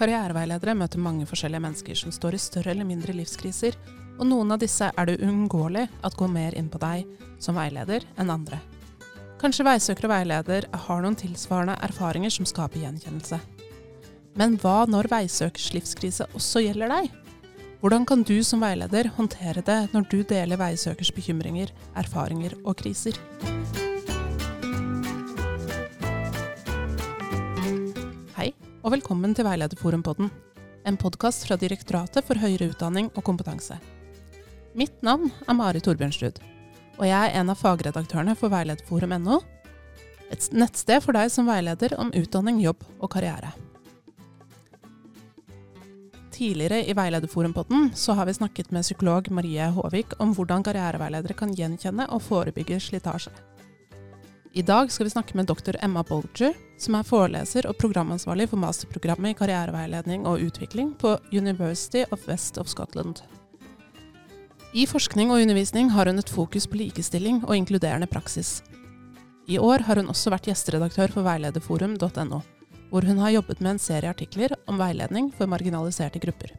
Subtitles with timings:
[0.00, 3.74] Karriereveiledere møter mange forskjellige mennesker som står i større eller mindre livskriser,
[4.16, 7.04] og noen av disse er det uunngåelig at går mer inn på deg
[7.40, 8.62] som veileder enn andre.
[9.40, 13.40] Kanskje veisøker og veileder har noen tilsvarende erfaringer som skaper gjenkjennelse.
[14.40, 17.12] Men hva når veisøkers livskrise også gjelder deg?
[17.80, 23.16] Hvordan kan du som veileder håndtere det når du deler veisøkers bekymringer, erfaringer og kriser?
[28.80, 30.30] Og velkommen til Veilederforumpodden,
[30.88, 33.76] en podkast fra Direktoratet for høyere utdanning og kompetanse.
[34.72, 36.40] Mitt navn er Mari Torbjørnsrud,
[36.96, 39.40] og jeg er en av fagredaktørene for veilederforum.no,
[40.32, 43.52] et nettsted for deg som veileder om utdanning, jobb og karriere.
[46.32, 52.08] Tidligere i Veilederforumpodden har vi snakket med psykolog Marie Håvik om hvordan karriereveiledere kan gjenkjenne
[52.08, 53.34] og forebygge slitasje.
[54.52, 58.58] I dag skal vi snakke med doktor Emma Bolger, som er foreleser og programansvarlig for
[58.58, 63.20] masterprogrammet i karriereveiledning og utvikling på University of West of Scotland.
[64.74, 68.64] I forskning og undervisning har hun et fokus på likestilling og inkluderende praksis.
[69.46, 72.42] I år har hun også vært gjesteredaktør for veilederforum.no,
[72.90, 76.58] hvor hun har jobbet med en serie artikler om veiledning for marginaliserte grupper.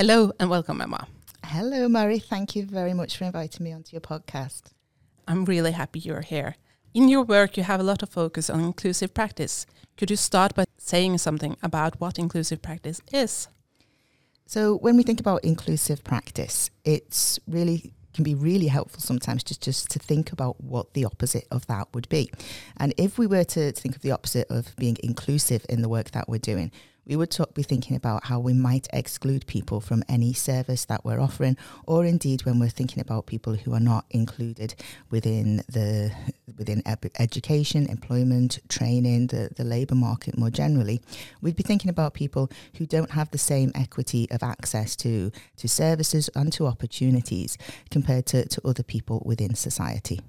[0.00, 1.04] Hello and welcome, Emma.
[1.44, 2.20] Hello, Murray.
[2.20, 4.72] Thank you very much for inviting me onto your podcast.
[5.30, 6.56] I'm really happy you're here.
[6.92, 9.64] In your work, you have a lot of focus on inclusive practice.
[9.96, 13.46] Could you start by saying something about what inclusive practice is?
[14.46, 19.62] So, when we think about inclusive practice, it's really can be really helpful sometimes just,
[19.62, 22.28] just to think about what the opposite of that would be.
[22.76, 26.10] And if we were to think of the opposite of being inclusive in the work
[26.10, 26.72] that we're doing,
[27.10, 31.04] we would talk, be thinking about how we might exclude people from any service that
[31.04, 34.76] we're offering, or indeed when we're thinking about people who are not included
[35.10, 36.12] within the
[36.56, 41.00] within ed- education, employment, training, the, the labour market more generally,
[41.42, 45.66] we'd be thinking about people who don't have the same equity of access to to
[45.66, 47.58] services and to opportunities
[47.90, 50.20] compared to, to other people within society.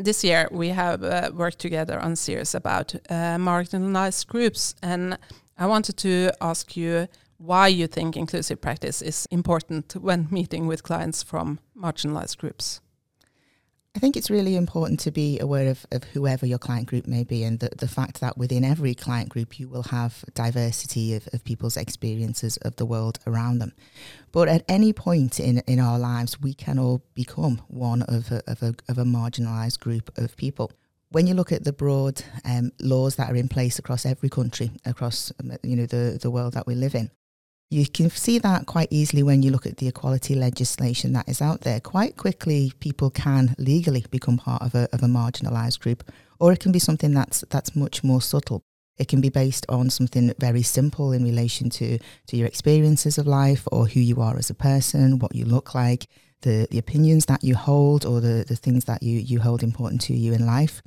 [0.00, 5.18] This year we have uh, worked together on series about uh, marginalized groups and
[5.58, 10.84] I wanted to ask you why you think inclusive practice is important when meeting with
[10.84, 12.80] clients from marginalized groups.
[13.96, 17.24] I think it's really important to be aware of, of whoever your client group may
[17.24, 21.28] be and the, the fact that within every client group you will have diversity of,
[21.32, 23.72] of people's experiences of the world around them.
[24.30, 28.42] But at any point in, in our lives, we can all become one of a,
[28.46, 30.70] of a, of a marginalised group of people
[31.10, 34.70] when you look at the broad um, laws that are in place across every country,
[34.84, 37.10] across um, you know the, the world that we live in,
[37.70, 41.42] you can see that quite easily when you look at the equality legislation that is
[41.42, 41.80] out there.
[41.80, 46.10] Quite quickly, people can legally become part of a, of a marginalised group,
[46.40, 48.62] or it can be something that's that's much more subtle.
[48.98, 53.28] It can be based on something very simple in relation to, to your experiences of
[53.28, 56.08] life or who you are as a person, what you look like,
[56.42, 60.00] the, the opinions that you hold or the, the things that you, you hold important
[60.02, 60.82] to you in life.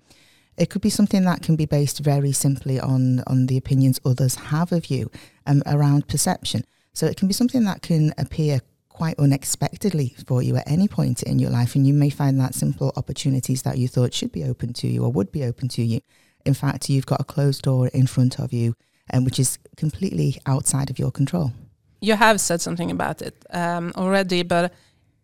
[0.58, 4.36] It could be something that can be based very simply on, on the opinions others
[4.36, 5.10] have of you
[5.46, 6.64] um, around perception.
[6.94, 8.60] So it can be something that can appear
[8.90, 11.76] quite unexpectedly for you at any point in your life.
[11.76, 15.04] And you may find that simple opportunities that you thought should be open to you
[15.04, 16.02] or would be open to you.
[16.46, 18.76] In fact, you've got a closed door in front of you,
[19.14, 21.54] um, which is completely outside of your control.
[22.02, 24.74] You have said something about it um, already, but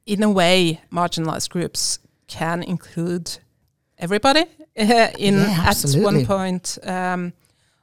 [0.08, 3.38] in a way, marginalized groups can include
[4.00, 4.46] everybody
[4.76, 7.34] in yeah, at one point um,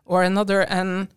[0.04, 0.62] or another.
[0.62, 1.08] And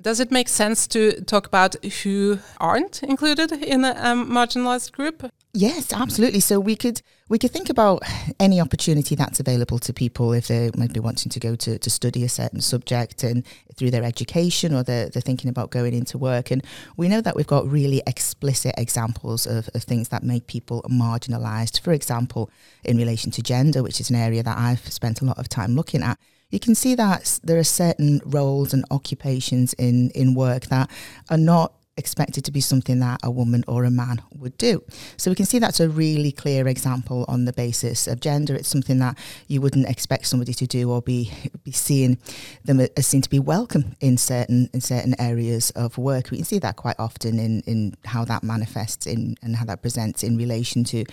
[0.00, 5.30] does it make sense to talk about who aren't included in a um, marginalized group?
[5.54, 6.40] Yes, absolutely.
[6.40, 8.02] So we could we could think about
[8.40, 11.90] any opportunity that's available to people if they might be wanting to go to, to
[11.90, 13.44] study a certain subject and
[13.76, 16.50] through their education or they're, they're thinking about going into work.
[16.50, 16.64] And
[16.96, 21.80] we know that we've got really explicit examples of, of things that make people marginalised.
[21.80, 22.50] For example,
[22.84, 25.74] in relation to gender, which is an area that I've spent a lot of time
[25.74, 26.18] looking at,
[26.50, 30.90] you can see that there are certain roles and occupations in, in work that
[31.30, 34.82] are not expected to be something that a woman or a man would do.
[35.16, 38.54] So we can see that's a really clear example on the basis of gender.
[38.54, 41.30] It's something that you wouldn't expect somebody to do or be
[41.64, 42.18] be seeing
[42.64, 46.30] them as seen to be welcome in certain in certain areas of work.
[46.30, 49.82] We can see that quite often in, in how that manifests in and how that
[49.82, 51.04] presents in relation to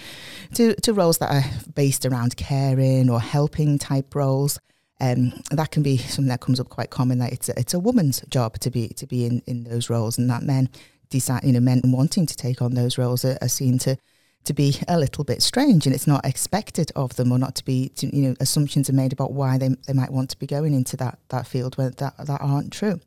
[0.56, 4.60] to, to roles that are based around caring or helping type roles
[5.00, 7.80] um, that can be something that comes up quite common that it's a, it's a
[7.80, 10.69] woman's job to be to be in, in those roles and that men
[11.10, 13.98] decide you know men wanting to take on those roles are, are seen to
[14.46, 17.66] to be a little bit strange and it's not expected of them or not to
[17.66, 20.48] be to, you know assumptions are made about why they, they might want to be
[20.48, 23.00] going into that that field when that that aren't true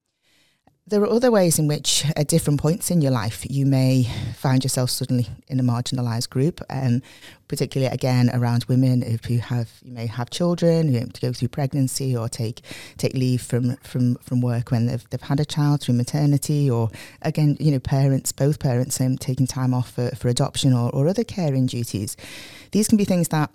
[0.85, 4.65] There are other ways in which, at different points in your life, you may find
[4.65, 7.03] yourself suddenly in a marginalised group, um,
[7.47, 11.33] particularly again around women if you have you may have children, you have to go
[11.33, 12.63] through pregnancy or take
[12.99, 16.91] take leave from from from work when they've they've had a child through maternity, or
[17.23, 21.07] again you know parents both parents um, taking time off for, for adoption or, or
[21.07, 22.17] other caring duties.
[22.73, 23.51] These can be things that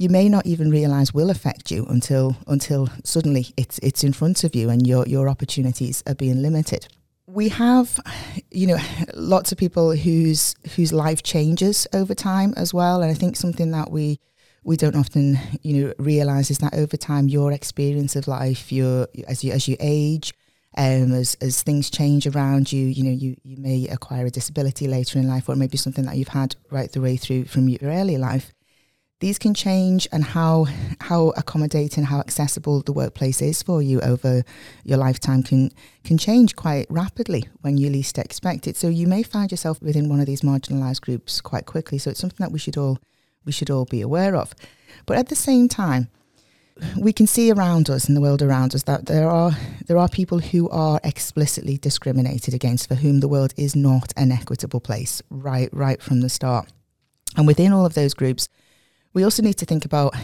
[0.00, 4.44] you may not even realize will affect you until until suddenly it's it's in front
[4.44, 6.88] of you and your your opportunities are being limited.
[7.26, 8.00] We have
[8.50, 8.78] you know
[9.14, 13.02] lots of people whose whose life changes over time as well.
[13.02, 14.18] And i think something that we
[14.64, 19.06] we don't often you know realize is that over time your experience of life your
[19.28, 20.32] as you as you age
[20.78, 24.86] um, as as things change around you, you know, you, you may acquire a disability
[24.86, 27.80] later in life, or maybe something that you've had right the way through from your
[27.82, 28.54] early life
[29.20, 30.66] these can change and how
[31.00, 34.42] how accommodating how accessible the workplace is for you over
[34.82, 35.70] your lifetime can
[36.04, 38.76] can change quite rapidly when you least expect it.
[38.76, 41.98] So you may find yourself within one of these marginalized groups quite quickly.
[41.98, 42.98] So it's something that we should all
[43.44, 44.54] we should all be aware of.
[45.06, 46.08] But at the same time
[46.98, 49.52] we can see around us in the world around us that there are
[49.86, 54.32] there are people who are explicitly discriminated against for whom the world is not an
[54.32, 56.72] equitable place right right from the start.
[57.36, 58.48] And within all of those groups
[59.12, 60.14] we also need to think about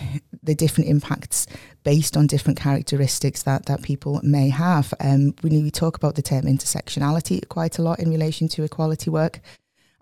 [0.43, 1.47] the different impacts
[1.83, 4.95] based on different characteristics that, that people may have.
[5.01, 9.11] Um, we, we talk about the term intersectionality quite a lot in relation to equality
[9.11, 9.41] work.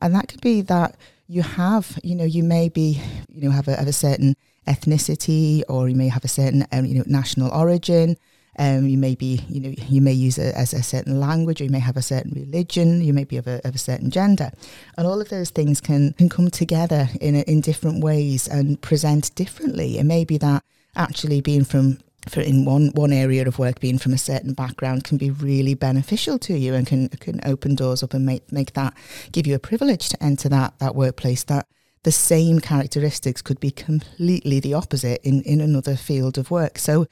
[0.00, 0.96] And that could be that
[1.26, 4.36] you have, you know, you may be, you know, have a, have a certain
[4.66, 8.16] ethnicity or you may have a certain, um, you know, national origin
[8.58, 11.64] um, you may be, you know, you may use it as a certain language, or
[11.64, 14.50] you may have a certain religion, you may be of a, of a certain gender,
[14.96, 19.34] and all of those things can can come together in in different ways and present
[19.34, 19.98] differently.
[19.98, 20.62] It may be that
[20.96, 21.98] actually being from
[22.28, 25.74] for in one one area of work being from a certain background can be really
[25.74, 28.94] beneficial to you and can can open doors up and make make that
[29.32, 31.66] give you a privilege to enter that that workplace that
[32.04, 37.06] the same characteristics could be completely the opposite in in another field of work so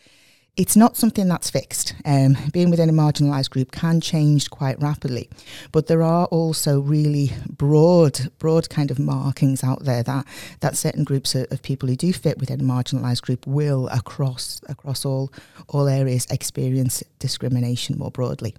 [0.54, 1.94] it's not something that's fixed.
[2.04, 5.30] Um, being within a marginalised group can change quite rapidly,
[5.72, 10.26] but there are also really broad, broad kind of markings out there that
[10.60, 14.60] that certain groups of, of people who do fit within a marginalised group will, across
[14.68, 15.32] across all
[15.68, 18.54] all areas, experience discrimination more broadly.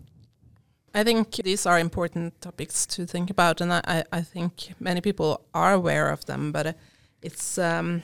[0.95, 5.41] I think these are important topics to think about, and I, I think many people
[5.53, 6.75] are aware of them, but
[7.21, 8.01] it's um,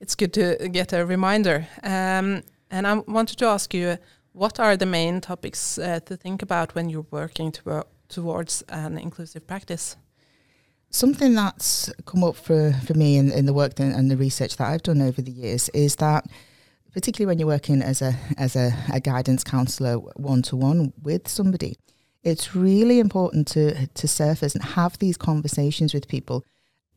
[0.00, 1.66] it's good to get a reminder.
[1.82, 3.98] Um, and I wanted to ask you,
[4.32, 8.98] what are the main topics uh, to think about when you're working to, towards an
[8.98, 9.96] inclusive practice?
[10.90, 14.68] Something that's come up for, for me in, in the work and the research that
[14.68, 16.26] I've done over the years is that
[16.92, 21.28] particularly when you're working as a as a, a guidance counsellor one to one with
[21.28, 21.76] somebody,
[22.22, 26.44] it's really important to to surface and have these conversations with people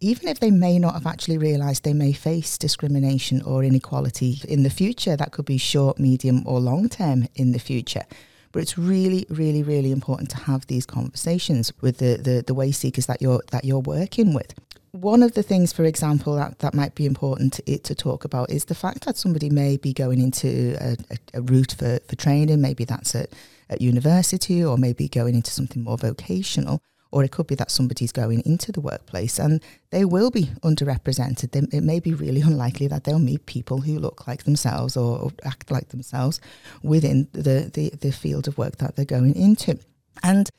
[0.04, 4.64] even if they may not have actually realised they may face discrimination or inequality in
[4.64, 8.04] the future, that could be short, medium, or long term in the future.
[8.52, 12.74] But it's really, really, really important to have these conversations with the, the, the way
[12.74, 14.54] seekers that you're that you're working with.
[14.92, 18.52] One of the things, for example, that, that might be important to, to talk about
[18.52, 22.16] is the fact that somebody may be going into a, a, a route for, for
[22.16, 23.30] training, maybe that's at,
[23.70, 26.80] at university or maybe going into something more vocational
[27.14, 31.52] or it could be that somebody's going into the workplace and they will be underrepresented.
[31.52, 35.20] They, it may be really unlikely that they'll meet people who look like themselves or,
[35.20, 36.42] or act like themselves
[36.82, 39.78] within the, the, the field of work that they're going into.
[40.24, 40.50] And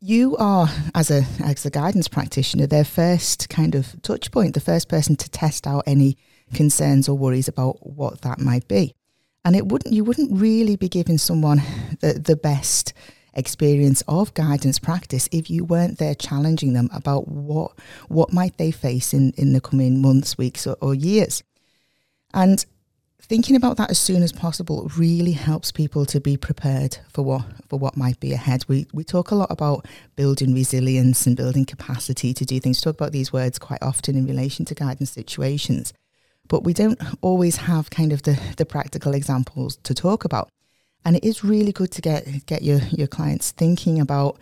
[0.00, 4.60] you are, as a as a guidance practitioner, their first kind of touch point, the
[4.60, 6.16] first person to test out any
[6.54, 8.94] concerns or worries about what that might be.
[9.44, 11.62] And it wouldn't you wouldn't really be giving someone
[12.00, 12.94] the, the best
[13.34, 17.72] experience of guidance practice if you weren't there challenging them about what
[18.08, 21.42] what might they face in, in the coming months, weeks or, or years.
[22.34, 22.64] And
[23.20, 27.44] thinking about that as soon as possible really helps people to be prepared for what
[27.68, 28.64] for what might be ahead.
[28.68, 29.86] We we talk a lot about
[30.16, 32.78] building resilience and building capacity to do things.
[32.78, 35.92] We talk about these words quite often in relation to guidance situations.
[36.48, 40.50] But we don't always have kind of the, the practical examples to talk about.
[41.04, 44.38] And it is really good to get get your, your clients thinking about,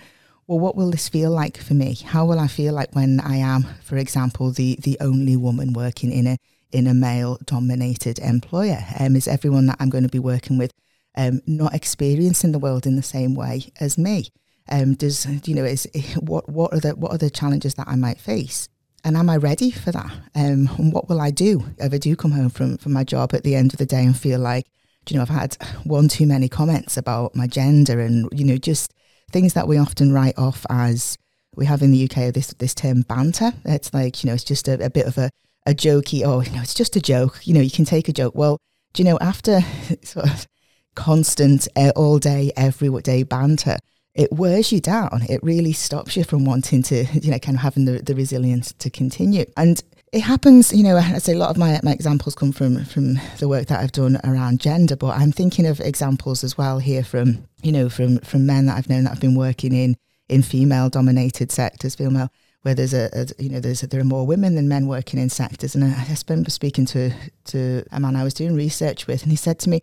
[0.46, 1.94] well, what will this feel like for me?
[1.94, 6.12] How will I feel like when I am, for example, the the only woman working
[6.12, 6.36] in a
[6.72, 8.84] in a male dominated employer?
[8.98, 10.72] Um, is everyone that I'm going to be working with
[11.16, 14.28] um, not experiencing the world in the same way as me?
[14.70, 15.88] Um, does you know is
[16.20, 18.68] what what are the what are the challenges that I might face?
[19.02, 20.12] And am I ready for that?
[20.34, 23.32] Um, and what will I do if I do come home from, from my job
[23.32, 24.66] at the end of the day and feel like
[25.08, 28.92] you know, I've had one too many comments about my gender and, you know, just
[29.30, 31.16] things that we often write off as
[31.56, 33.52] we have in the UK this this term banter.
[33.64, 35.30] It's like, you know, it's just a, a bit of a,
[35.66, 37.40] a jokey, oh, you know, it's just a joke.
[37.44, 38.34] You know, you can take a joke.
[38.34, 38.58] Well,
[38.92, 39.60] do you know, after
[40.02, 40.46] sort of
[40.94, 43.78] constant uh, all day, every day banter,
[44.14, 45.22] it wears you down.
[45.28, 48.72] It really stops you from wanting to, you know, kind of having the, the resilience
[48.74, 49.44] to continue.
[49.56, 52.84] And it happens, you know, I say a lot of my, my examples come from
[52.84, 56.80] from the work that I've done around gender, but I'm thinking of examples as well
[56.80, 59.96] here from, you know, from from men that I've known that have been working in
[60.28, 62.30] in female dominated sectors, female
[62.62, 65.18] where there's a, a you know there's a, there are more women than men working
[65.18, 65.74] in sectors.
[65.74, 67.12] And I, I remember speaking to
[67.46, 69.80] to a man I was doing research with, and he said to me,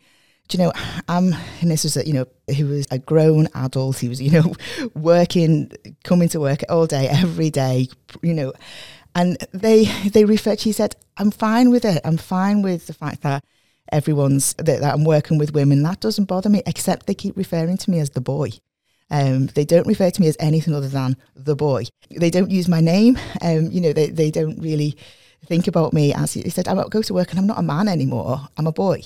[0.48, 0.74] "Do you know,
[1.08, 4.00] I'm and this was a, you know he was a grown adult.
[4.00, 4.54] He was you know
[4.94, 5.72] working,
[6.04, 7.88] coming to work all day, every day,
[8.22, 8.52] you know."
[9.18, 10.60] And they they referred.
[10.60, 12.02] She said, "I'm fine with it.
[12.06, 13.44] I'm fine with the fact that
[13.92, 15.82] everyone's that, that I'm working with women.
[15.82, 16.62] That doesn't bother me.
[16.68, 18.52] Except they keep referring to me as the boy.
[19.10, 21.86] Um, they don't refer to me as anything other than the boy.
[22.12, 23.18] They don't use my name.
[23.42, 24.96] Um, you know, they they don't really
[25.46, 26.68] think about me as he said.
[26.68, 28.48] I go to work and I'm not a man anymore.
[28.56, 29.02] I'm a boy,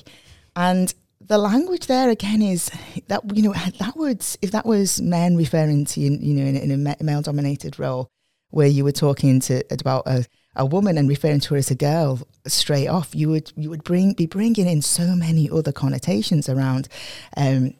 [0.57, 2.69] and the language there again is
[3.07, 6.57] that you know that would if that was men referring to you, you know in,
[6.57, 8.09] in a male dominated role
[8.51, 11.75] where you were talking to about a, a woman and referring to her as a
[11.75, 16.47] girl straight off, you would you would bring be bringing in so many other connotations
[16.47, 16.87] around.
[17.35, 17.73] Um,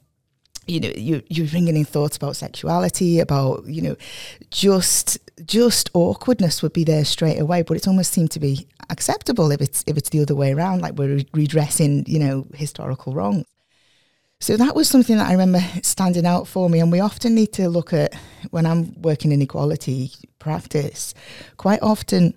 [0.68, 3.96] you know, you you're bringing in thoughts about sexuality, about you know,
[4.52, 7.62] just just awkwardness would be there straight away.
[7.64, 10.82] But it almost seemed to be acceptable if it's if it's the other way around,
[10.82, 13.46] like we're redressing you know historical wrongs.
[14.42, 16.80] So that was something that I remember standing out for me.
[16.80, 18.16] And we often need to look at,
[18.50, 21.14] when I'm working in equality practice,
[21.58, 22.34] quite often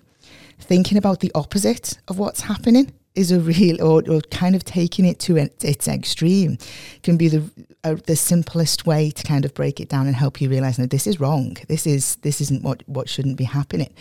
[0.59, 5.03] thinking about the opposite of what's happening is a real, or, or kind of taking
[5.03, 6.59] it to its extreme
[7.01, 7.49] can be the
[7.83, 10.85] uh, the simplest way to kind of break it down and help you realize, no,
[10.85, 11.57] this is wrong.
[11.69, 13.91] This is this isn't what what shouldn't be happening.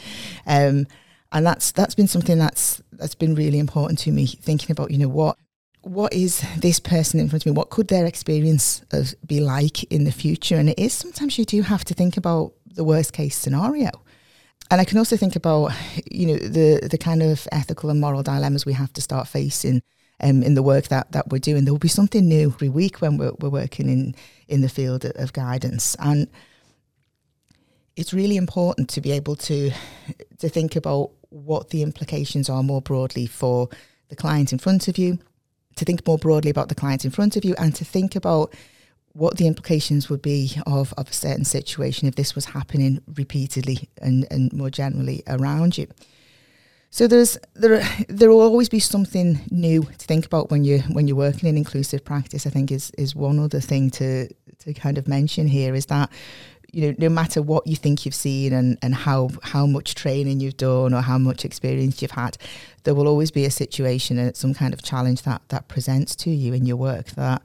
[0.47, 0.87] Um,
[1.33, 4.27] and that's that's been something that's that's been really important to me.
[4.27, 5.39] Thinking about, you know, what
[5.85, 7.53] what is this person in front of me?
[7.53, 10.57] What could their experience of be like in the future?
[10.57, 13.91] And it is sometimes you do have to think about the worst case scenario.
[14.71, 15.73] And I can also think about,
[16.11, 19.83] you know, the the kind of ethical and moral dilemmas we have to start facing
[20.21, 21.65] um, in the work that, that we're doing.
[21.65, 24.15] There will be something new every week when we're, we're working in,
[24.49, 25.97] in the field of guidance.
[25.99, 26.29] And
[27.97, 29.71] it's really important to be able to
[30.39, 33.69] to think about what the implications are more broadly for
[34.09, 35.19] the client in front of you,
[35.77, 38.55] to think more broadly about the client in front of you and to think about
[39.13, 43.89] what the implications would be of, of a certain situation if this was happening repeatedly
[44.03, 45.87] and, and more generally around you.
[46.91, 51.09] So there's there there will always be something new to think about when you when
[51.09, 52.47] you're working in inclusive practice.
[52.47, 54.29] I think is is one other thing to
[54.61, 56.09] to kind of mention here is that
[56.75, 60.41] you know, no matter what you think you've seen and, and how, how much training
[60.41, 62.37] you've done or how much experience you've had,
[62.83, 66.31] there will always be a situation and some kind of challenge that, that presents to
[66.31, 67.43] you in your work that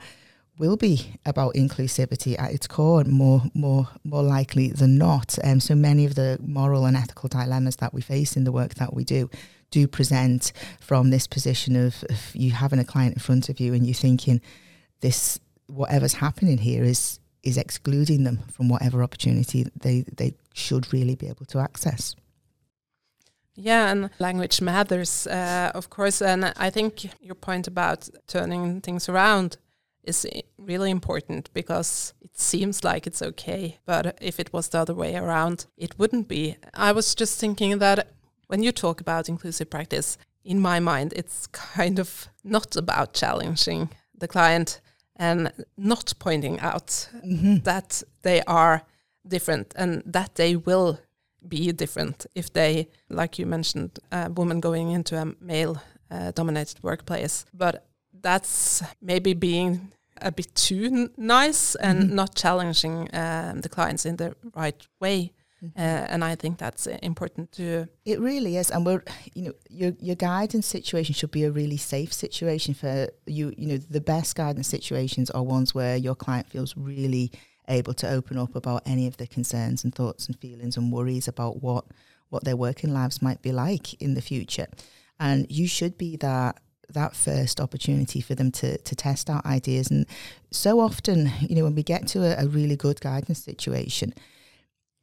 [0.57, 5.39] will be about inclusivity at its core, more more more likely than not.
[5.43, 8.75] Um, so many of the moral and ethical dilemmas that we face in the work
[8.75, 9.29] that we do
[9.71, 13.73] do present from this position of, of you having a client in front of you
[13.73, 14.41] and you thinking
[14.99, 21.15] this whatever's happening here is is excluding them from whatever opportunity they, they should really
[21.15, 22.15] be able to access.
[23.55, 26.21] Yeah, and language matters, uh, of course.
[26.21, 29.57] And I think your point about turning things around
[30.03, 30.25] is
[30.57, 33.77] really important because it seems like it's okay.
[33.85, 36.55] But if it was the other way around, it wouldn't be.
[36.73, 38.07] I was just thinking that
[38.47, 43.89] when you talk about inclusive practice, in my mind, it's kind of not about challenging
[44.17, 44.79] the client
[45.19, 47.57] and not pointing out mm-hmm.
[47.57, 48.81] that they are
[49.27, 50.99] different and that they will
[51.47, 56.81] be different if they, like you mentioned, a woman going into a male uh, dominated
[56.81, 57.45] workplace.
[57.53, 57.85] But
[58.21, 62.15] that's maybe being a bit too n- nice and mm-hmm.
[62.15, 65.33] not challenging um, the clients in the right way.
[65.63, 65.79] Mm-hmm.
[65.79, 67.87] Uh, and I think that's uh, important to.
[68.05, 71.77] It really is, and we're, you know, your your guidance situation should be a really
[71.77, 73.53] safe situation for you.
[73.57, 77.31] You know, the best guidance situations are ones where your client feels really
[77.67, 81.27] able to open up about any of the concerns and thoughts and feelings and worries
[81.27, 81.85] about what
[82.29, 84.67] what their working lives might be like in the future,
[85.19, 86.61] and you should be that
[86.93, 89.91] that first opportunity for them to to test out ideas.
[89.91, 90.05] And
[90.51, 94.13] so often, you know, when we get to a, a really good guidance situation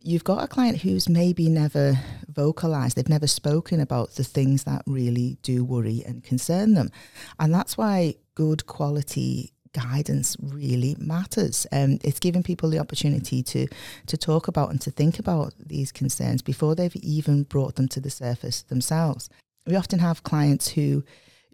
[0.06, 1.98] you've got a client who's maybe never
[2.28, 6.90] vocalized, they've never spoken about the things that really do worry and concern them.
[7.40, 11.66] And that's why good quality guidance really matters.
[11.72, 13.66] Um, it's giving people the opportunity to
[14.06, 18.00] to talk about and to think about these concerns before they've even brought them to
[18.00, 19.28] the surface themselves.
[19.66, 21.04] We often have clients who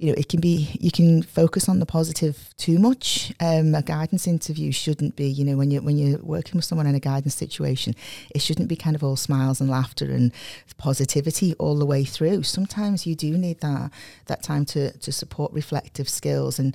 [0.02, 3.32] you know, it can be, you can focus on the positive too much.
[3.38, 6.88] Um, a guidance interview shouldn't be, you know, when you're, when you're working with someone
[6.88, 7.94] in a guidance situation,
[8.34, 10.32] it shouldn't be kind of all smiles and laughter and
[10.76, 12.42] positivity all the way through.
[12.42, 13.92] Sometimes you do need that,
[14.26, 16.74] that time to, to support reflective skills and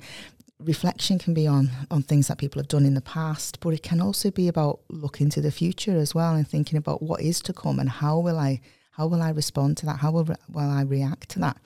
[0.58, 3.80] reflection can be on on things that people have done in the past but it
[3.80, 7.40] can also be about looking to the future as well and thinking about what is
[7.40, 8.60] to come and how will i
[8.98, 9.98] how will I respond to that?
[9.98, 11.56] How will, will I react to that?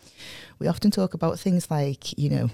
[0.58, 2.50] We often talk about things like, you know,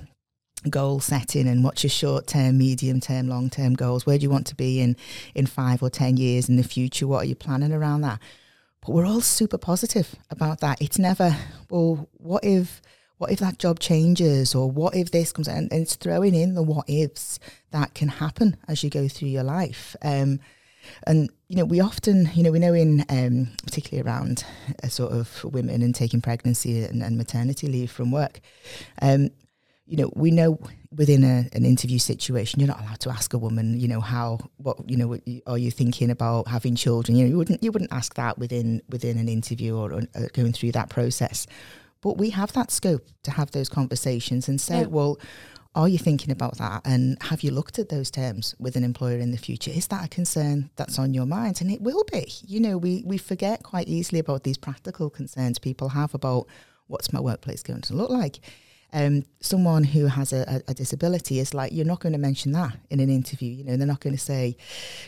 [0.71, 4.07] goal setting and what's your short term, medium term, long term goals.
[4.07, 4.97] Where do you want to be in,
[5.35, 7.09] in five or 10 years in the future?
[7.09, 8.21] What are you planning around that?
[8.81, 10.81] But we're all super positive about that.
[10.81, 11.37] It's never,
[11.69, 12.81] well, what if
[13.17, 16.55] what if that job changes or what if this comes and, and it's throwing in
[16.55, 17.41] the what ifs
[17.73, 20.39] that can happen as you go through your life um,
[21.07, 24.45] and you know, we often, you know, we know in um, particularly around
[24.83, 28.41] a sort of women and taking pregnancy and, and maternity leave from work.
[29.01, 29.31] Um,
[29.87, 30.59] you know, we know
[30.95, 34.39] within a, an interview situation, you're not allowed to ask a woman, you know, how,
[34.59, 37.17] what, you know, what, are you thinking about having children?
[37.17, 40.27] You know, you wouldn't, you wouldn't ask that within within an interview or, or uh,
[40.35, 41.47] going through that process.
[42.03, 44.87] But we have that scope to have those conversations and say, yeah.
[44.87, 45.19] well,
[45.75, 46.83] are you thinking about that?
[46.85, 49.71] And have you looked at those terms with an employer in the future?
[49.71, 51.61] Is that a concern that's on your mind?
[51.61, 52.33] And it will be.
[52.47, 56.47] You know, we, we forget quite easily about these practical concerns people have about
[56.87, 58.41] what's my workplace going to look like.
[58.93, 62.75] Um, someone who has a, a, disability is like, you're not going to mention that
[62.89, 63.51] in an interview.
[63.53, 64.57] You know, they're not going to say,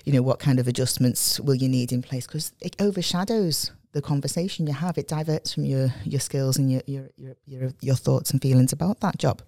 [0.04, 4.02] you know, what kind of adjustments will you need in place because it overshadows the
[4.02, 4.98] conversation you have.
[4.98, 8.74] It diverts from your, your skills and your, your, your, your, your thoughts and feelings
[8.74, 9.40] about that job.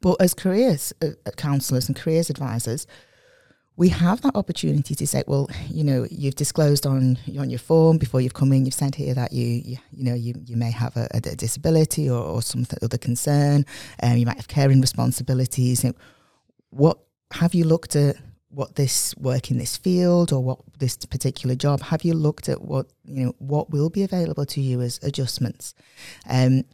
[0.00, 2.86] But as careers uh, uh, counsellors and careers advisors,
[3.76, 7.98] we have that opportunity to say, well, you know, you've disclosed on on your form
[7.98, 10.70] before you've come in, you've said here that you, you, you know, you, you may
[10.70, 13.64] have a, a disability or, or some other concern,
[14.02, 15.84] um, you might have caring responsibilities.
[16.70, 16.98] What
[17.32, 18.16] have you looked at?
[18.52, 21.80] What this work in this field or what this particular job?
[21.82, 23.34] Have you looked at what you know?
[23.38, 25.72] What will be available to you as adjustments?
[26.28, 26.64] Um,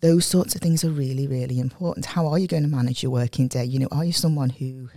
[0.00, 2.06] those sorts of things are really, really important.
[2.06, 3.64] How are you going to manage your working day?
[3.64, 4.90] You know, are you someone who,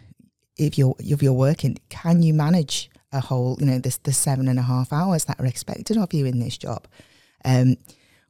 [0.57, 4.47] if you're if you're working, can you manage a whole, you know, this the seven
[4.47, 6.87] and a half hours that are expected of you in this job?
[7.45, 7.77] Um,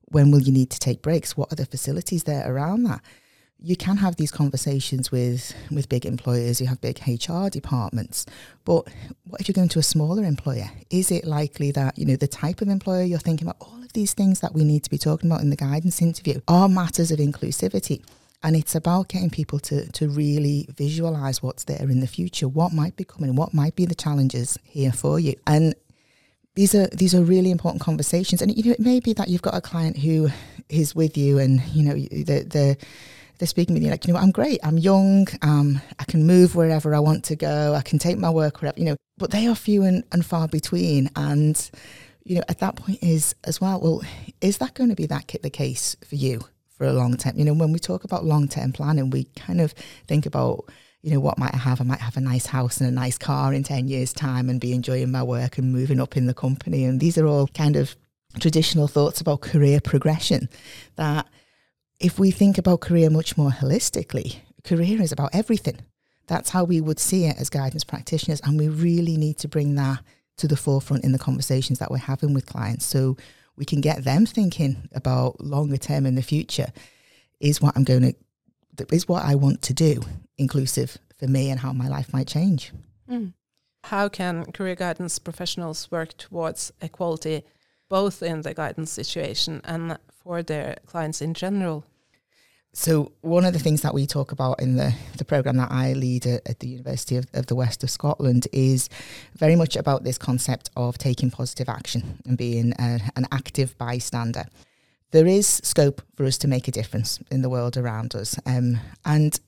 [0.05, 1.35] when will you need to take breaks?
[1.35, 3.01] What are the facilities there around that?
[3.61, 8.25] you can have these conversations with with big employers you have big hr departments
[8.63, 8.87] but
[9.25, 12.27] what if you're going to a smaller employer is it likely that you know the
[12.27, 14.97] type of employer you're thinking about all of these things that we need to be
[14.97, 18.03] talking about in the guidance interview are matters of inclusivity.
[18.43, 22.71] And it's about getting people to to really visualize what's there in the future what
[22.71, 25.33] might be coming what might be the challenges here for you.
[25.45, 25.75] And
[26.55, 28.41] these are these are really important conversations.
[28.41, 30.29] And you know it may be that you've got a client who
[30.69, 32.77] is with you and you know the the
[33.39, 36.55] they're speaking with you like, you know, I'm great, I'm young, um, I can move
[36.55, 39.47] wherever I want to go, I can take my work wherever, you know, but they
[39.47, 41.09] are few and, and far between.
[41.15, 41.55] And,
[42.29, 44.03] you know, at that point is as well, well,
[44.39, 46.41] is that going to be that the case for you
[46.77, 47.35] for a long term?
[47.35, 49.73] You know, when we talk about long term planning, we kind of
[50.07, 50.69] think about,
[51.01, 51.81] you know, what might I have?
[51.81, 54.61] I might have a nice house and a nice car in 10 years' time and
[54.61, 56.85] be enjoying my work and moving up in the company.
[56.85, 57.95] And these are all kind of
[58.39, 60.49] traditional thoughts about career progression
[60.97, 61.27] that
[61.99, 65.79] if we think about career much more holistically, career is about everything.
[66.27, 68.39] That's how we would see it as guidance practitioners.
[68.41, 70.03] And we really need to bring that
[70.39, 73.17] to the forefront in the conversations that we're having with clients so
[73.55, 76.71] we can get them thinking about longer term in the future
[77.39, 78.15] is what I'm going to
[78.91, 80.01] is what I want to do
[80.37, 82.71] inclusive for me and how my life might change.
[83.09, 83.33] Mm.
[83.83, 87.43] How can career guidance professionals work towards equality
[87.89, 91.83] both in the guidance situation and for their clients in general?
[92.73, 95.93] So one of the things that we talk about in the, the program that I
[95.93, 98.89] lead at, at the University of, of, the West of Scotland is
[99.35, 104.45] very much about this concept of taking positive action and being a, an active bystander.
[105.11, 108.77] There is scope for us to make a difference in the world around us, um,
[109.03, 109.39] and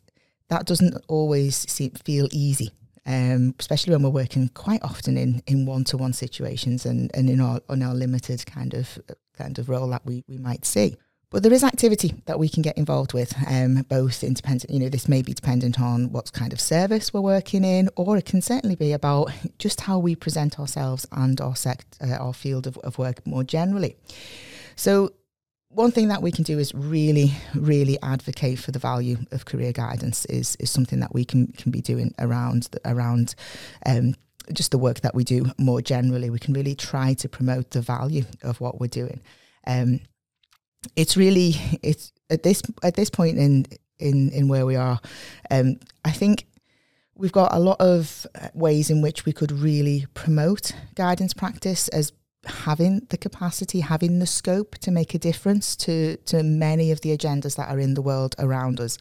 [0.47, 2.71] that doesn't always seem, feel easy.
[3.03, 7.59] Um, especially when we're working quite often in, in one-to-one situations and, and in our
[7.69, 8.99] in our limited kind of
[9.35, 10.97] kind of role that we, we might see.
[11.31, 14.89] But there is activity that we can get involved with, um, both independent, you know,
[14.89, 18.41] this may be dependent on what kind of service we're working in, or it can
[18.41, 22.77] certainly be about just how we present ourselves and our sect, uh, our field of,
[22.79, 23.95] of work more generally.
[24.75, 25.13] So
[25.69, 29.71] one thing that we can do is really, really advocate for the value of career
[29.71, 30.25] guidance.
[30.25, 33.35] is is something that we can can be doing around the, around.
[33.85, 34.15] Um,
[34.51, 37.79] just the work that we do more generally, we can really try to promote the
[37.79, 39.21] value of what we're doing.
[39.67, 40.01] Um,
[40.95, 43.65] it's really it's at this at this point in
[43.99, 44.99] in in where we are.
[45.49, 46.45] Um, I think
[47.15, 52.13] we've got a lot of ways in which we could really promote guidance practice as
[52.45, 57.15] having the capacity, having the scope to make a difference to to many of the
[57.15, 58.97] agendas that are in the world around us.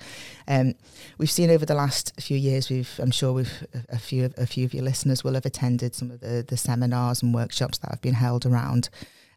[0.46, 0.74] Um,
[1.16, 2.68] we've seen over the last few years.
[2.68, 6.10] We've, I'm sure, we've a few a few of your listeners will have attended some
[6.10, 8.90] of the the seminars and workshops that have been held around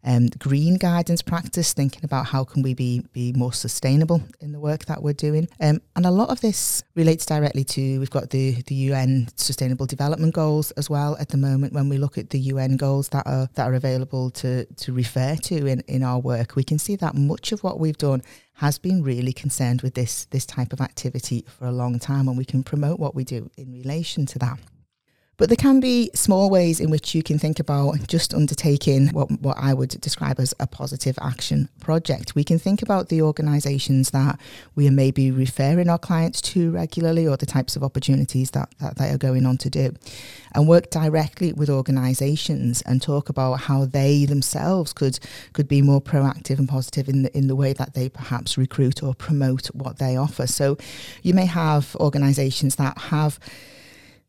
[0.06, 4.60] um, green guidance practice, thinking about how can we be be more sustainable in the
[4.60, 5.48] work that we're doing.
[5.60, 9.86] Um, and a lot of this relates directly to we've got the the UN Sustainable
[9.86, 11.74] Development Goals as well at the moment.
[11.74, 15.36] When we look at the UN goals that are that are available to to refer
[15.36, 18.22] to in in our work, we can see that much of what we've done
[18.56, 22.38] has been really concerned with this this type of activity for a long time, and
[22.38, 24.60] we can promote what we do in relation to that.
[25.44, 29.30] But there can be small ways in which you can think about just undertaking what,
[29.42, 32.34] what I would describe as a positive action project.
[32.34, 34.40] We can think about the organisations that
[34.74, 38.98] we are maybe referring our clients to regularly or the types of opportunities that, that
[38.98, 39.94] they are going on to do
[40.56, 45.20] and work directly with organisations and talk about how they themselves could
[45.52, 49.04] could be more proactive and positive in the, in the way that they perhaps recruit
[49.04, 50.48] or promote what they offer.
[50.48, 50.78] So
[51.22, 53.42] you may have organisations that have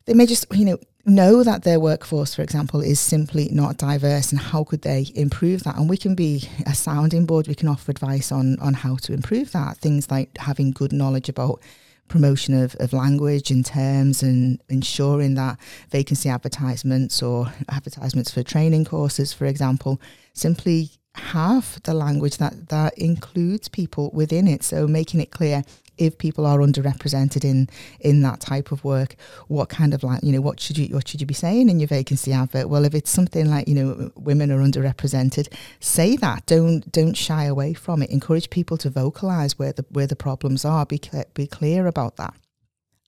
[0.07, 4.33] they may just you know know that their workforce, for example, is simply not diverse
[4.33, 5.77] and how could they improve that?
[5.77, 9.13] And we can be a sounding board, we can offer advice on, on how to
[9.13, 9.79] improve that.
[9.79, 11.61] Things like having good knowledge about
[12.09, 15.59] promotion of, of language and terms and ensuring that
[15.91, 20.01] vacancy advertisements or advertisements for training courses, for example,
[20.33, 24.63] simply have the language that, that includes people within it.
[24.63, 25.63] So making it clear
[25.99, 27.69] if people are underrepresented in
[28.01, 29.17] in that type of work,
[29.49, 31.81] what kind of like you know what should you what should you be saying in
[31.81, 32.69] your vacancy advert?
[32.69, 36.47] Well, if it's something like you know women are underrepresented, say that.
[36.47, 38.11] Don't don't shy away from it.
[38.11, 40.87] Encourage people to vocalize where the where the problems are.
[40.87, 41.01] Be
[41.35, 42.35] be clear about that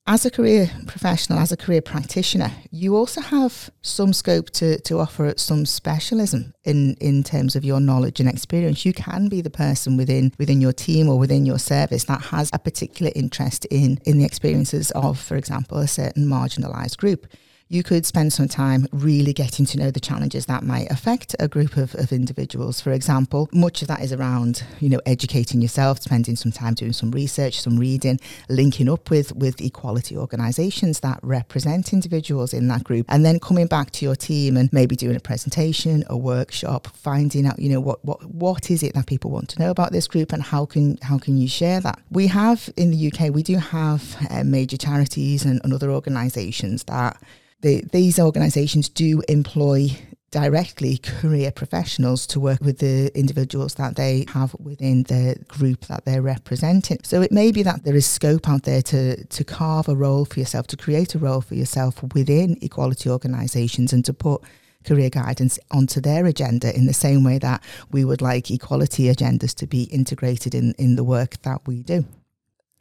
[0.09, 5.01] as a career professional, as a career practitioner, you also have some scope to, to
[5.01, 8.87] offer some specialism in, in terms of your knowledge and experience.
[8.87, 12.51] You can be the person within within your team or within your service that has
[12.53, 17.27] a particular interest in, in the experiences of, for example, a certain marginalised group
[17.69, 21.49] you could spend some time really getting to know the challenges that might affect a
[21.49, 22.81] group of, of individuals.
[22.81, 26.93] For example, much of that is around, you know, educating yourself, spending some time doing
[26.93, 32.85] some research, some reading, linking up with, with equality organisations that represent individuals in that
[32.85, 36.87] group, and then coming back to your team and maybe doing a presentation, a workshop,
[36.95, 39.93] finding out, you know, what what what is it that people want to know about
[39.93, 41.99] this group and how can how can you share that?
[42.11, 46.85] We have in the UK, we do have uh, major charities and, and other organisations
[46.85, 47.21] that
[47.61, 49.91] the, these organisations do employ
[50.31, 56.05] directly career professionals to work with the individuals that they have within the group that
[56.05, 56.99] they're representing.
[57.03, 60.25] So it may be that there is scope out there to, to carve a role
[60.25, 64.43] for yourself, to create a role for yourself within equality organisations and to put
[64.85, 69.55] career guidance onto their agenda in the same way that we would like equality agendas
[69.55, 72.05] to be integrated in, in the work that we do.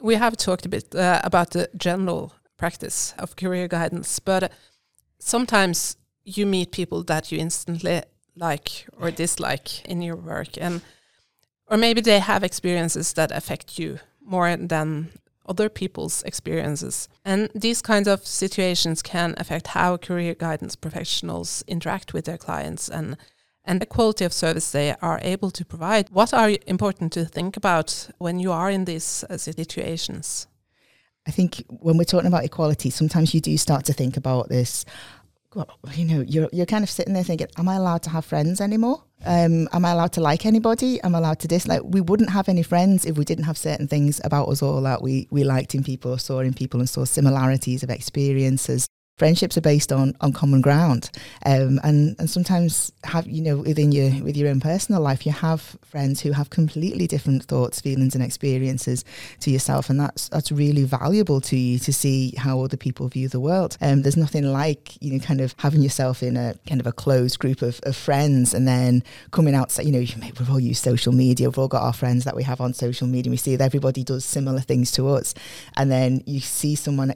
[0.00, 4.52] We have talked a bit uh, about the general practice of career guidance, but
[5.18, 8.02] sometimes you meet people that you instantly
[8.34, 10.82] like or dislike in your work and
[11.68, 15.10] or maybe they have experiences that affect you more than
[15.48, 17.08] other people's experiences.
[17.24, 22.88] And these kinds of situations can affect how career guidance professionals interact with their clients
[22.88, 23.16] and
[23.68, 26.08] and the quality of service they are able to provide.
[26.10, 30.46] What are important to think about when you are in these uh, situations?
[31.26, 34.84] I think when we're talking about equality, sometimes you do start to think about this.
[35.94, 38.60] You know, you're you're kind of sitting there thinking, "Am I allowed to have friends
[38.60, 39.02] anymore?
[39.24, 41.00] Um, am I allowed to like anybody?
[41.00, 43.88] Am I allowed to dislike?" We wouldn't have any friends if we didn't have certain
[43.88, 46.88] things about us all that we we liked in people or saw in people and
[46.88, 48.86] saw similarities of experiences.
[49.16, 51.10] Friendships are based on on common ground.
[51.44, 55.32] Um, and and sometimes have you know within your with your own personal life you
[55.32, 59.04] have friends who have completely different thoughts feelings and experiences
[59.40, 59.90] to yourself.
[59.90, 63.76] And that's that's really valuable to you to see how other people view the world.
[63.80, 66.92] Um, there's nothing like you know kind of having yourself in a kind of a
[66.92, 69.98] closed group of, of friends and then coming outside you know
[70.38, 71.48] we've all used social media.
[71.48, 73.30] We've all got our friends that we have on social media.
[73.30, 75.34] And we see that everybody does similar things to us.
[75.76, 77.14] And then you see someone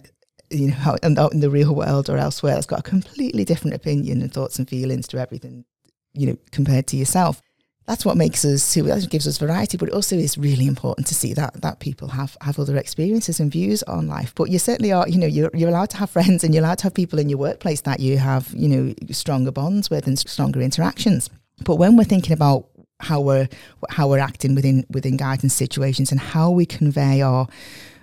[0.51, 4.21] you know, out in the real world or elsewhere that's got a completely different opinion
[4.21, 5.65] and thoughts and feelings to everything,
[6.13, 7.41] you know, compared to yourself.
[7.87, 11.07] That's what makes us who that gives us variety, but it also is really important
[11.09, 14.33] to see that that people have have other experiences and views on life.
[14.35, 16.79] But you certainly are, you know, you're you're allowed to have friends and you're allowed
[16.79, 20.19] to have people in your workplace that you have, you know, stronger bonds with and
[20.19, 21.31] stronger interactions.
[21.65, 22.67] But when we're thinking about
[23.01, 23.49] how we're
[23.89, 27.49] how we're acting within within guidance situations and how we convey our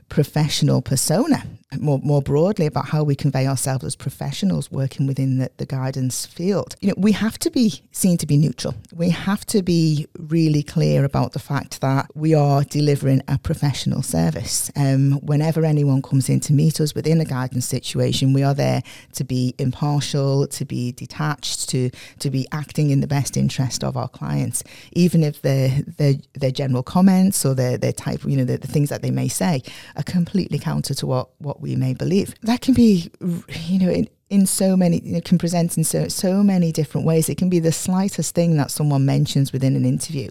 [0.09, 1.43] professional persona
[1.75, 6.25] more more broadly about how we convey ourselves as professionals working within the, the guidance
[6.25, 6.75] field.
[6.79, 8.73] You know, we have to be seen to be neutral.
[8.93, 14.01] We have to be really clear about the fact that we are delivering a professional
[14.01, 14.71] service.
[14.77, 18.81] Um, whenever anyone comes in to meet us within a guidance situation, we are there
[19.13, 23.97] to be impartial, to be detached, to to be acting in the best interest of
[23.97, 28.45] our clients, even if their their their general comments or their their type, you know,
[28.45, 29.61] the, the things that they may say
[29.97, 32.35] are completely counter to what what what we may believe.
[32.43, 36.71] That can be, you know, in, so many it can present in so so many
[36.71, 37.29] different ways.
[37.29, 40.29] It can be the slightest thing that someone mentions within an interview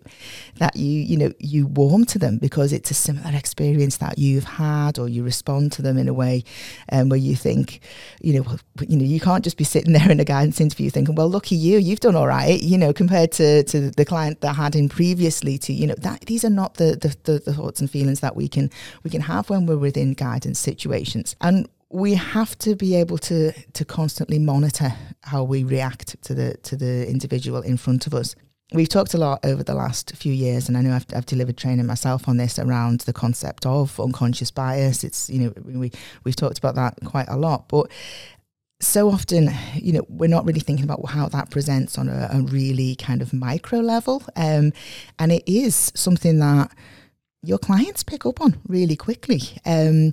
[0.59, 4.45] that you you know you warm to them because it's a similar experience that you've
[4.45, 6.45] had or you respond to them in a way
[6.93, 7.81] um, where you think
[8.21, 10.91] you know well, you know you can't just be sitting there in a guidance interview
[10.91, 14.41] thinking well lucky you you've done all right you know compared to to the client
[14.41, 17.55] that had in previously to you know that these are not the the, the, the
[17.55, 18.71] thoughts and feelings that we can
[19.03, 21.37] we can have when we're within guidance situations.
[21.41, 26.57] And we have to be able to to constantly monitor how we react to the
[26.63, 28.35] to the individual in front of us.
[28.73, 31.57] We've talked a lot over the last few years, and I know I've, I've delivered
[31.57, 35.05] training myself on this around the concept of unconscious bias.
[35.05, 35.93] It's you know we
[36.25, 37.89] we've talked about that quite a lot, but
[38.81, 42.43] so often, you know, we're not really thinking about how that presents on a, a
[42.43, 44.73] really kind of micro level, um,
[45.19, 46.71] and it is something that
[47.43, 49.41] your clients pick up on really quickly.
[49.65, 50.13] Um,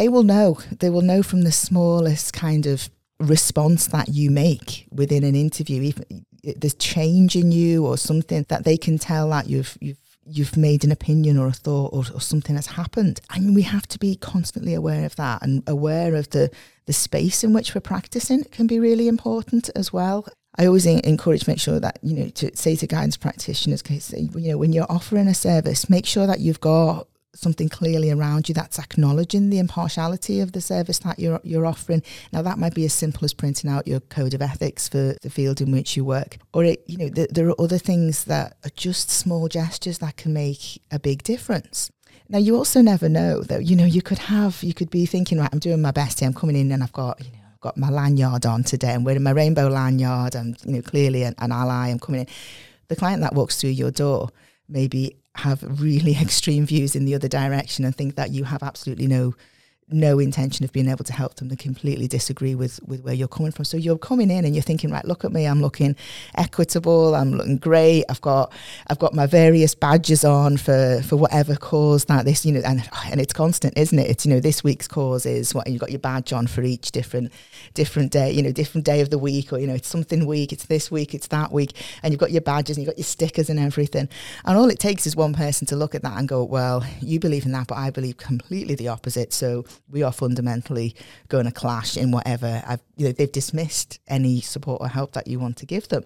[0.00, 0.58] they will know.
[0.78, 5.82] They will know from the smallest kind of response that you make within an interview,
[5.82, 10.56] even there's change in you or something that they can tell that you've you've you've
[10.56, 13.20] made an opinion or a thought or, or something has happened.
[13.28, 16.50] And we have to be constantly aware of that and aware of the
[16.86, 20.26] the space in which we're practicing can be really important as well.
[20.56, 23.82] I always encourage make sure that you know to say to guidance practitioners,
[24.16, 28.48] you know, when you're offering a service, make sure that you've got something clearly around
[28.48, 32.02] you that's acknowledging the impartiality of the service that you're you're offering.
[32.32, 35.30] Now that might be as simple as printing out your code of ethics for the
[35.30, 38.56] field in which you work, or it, you know th- there are other things that
[38.64, 41.90] are just small gestures that can make a big difference.
[42.28, 43.58] Now you also never know though.
[43.58, 46.28] You know you could have you could be thinking right, I'm doing my best here.
[46.28, 48.94] I'm coming in and I've got you know I've got my lanyard on today.
[48.94, 50.36] I'm wearing my rainbow lanyard.
[50.36, 51.88] I'm you know clearly an, an ally.
[51.88, 52.26] I'm coming in.
[52.88, 54.30] The client that walks through your door
[54.70, 59.06] maybe have really extreme views in the other direction and think that you have absolutely
[59.06, 59.34] no
[59.92, 61.48] no intention of being able to help them.
[61.48, 63.64] They completely disagree with with where you're coming from.
[63.64, 65.96] So you're coming in and you're thinking, right, look at me, I'm looking
[66.36, 68.04] equitable, I'm looking great.
[68.08, 68.52] I've got
[68.88, 72.88] I've got my various badges on for for whatever cause that this, you know, and
[73.10, 74.08] and it's constant, isn't it?
[74.08, 76.92] It's you know, this week's cause is what you've got your badge on for each
[76.92, 77.32] different
[77.74, 80.52] different day, you know, different day of the week, or you know, it's something week,
[80.52, 83.04] it's this week, it's that week, and you've got your badges and you've got your
[83.04, 84.08] stickers and everything.
[84.44, 87.20] And all it takes is one person to look at that and go, Well, you
[87.20, 89.32] believe in that, but I believe completely the opposite.
[89.32, 90.94] So we are fundamentally
[91.28, 95.26] going to clash in whatever I've, you know, they've dismissed any support or help that
[95.26, 96.04] you want to give them.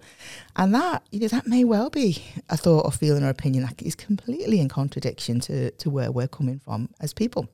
[0.56, 3.82] And that, you know, that may well be a thought or feeling or opinion that
[3.82, 7.48] is completely in contradiction to, to where we're coming from as people.